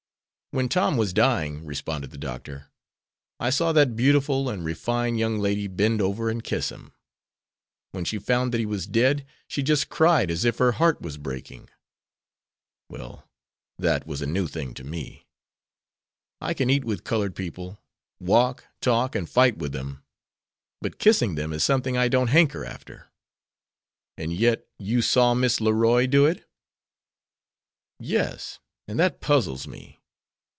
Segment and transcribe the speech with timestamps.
[0.53, 2.65] "When Tom was dying," responded the doctor,
[3.39, 6.91] "I saw that beautiful and refined young lady bend over and kiss him.
[7.91, 11.17] When she found that he was dead, she just cried as if her heart was
[11.17, 11.69] breaking.
[12.89, 13.29] Well,
[13.79, 15.25] that was a new thing to me.
[16.41, 17.79] I can eat with colored people,
[18.19, 20.03] walk, talk, and fight with them,
[20.81, 23.07] but kissing them is something I don't hanker after."
[24.17, 26.45] "And yet you saw Miss Leroy do it?"
[28.01, 29.99] "Yes; and that puzzles me.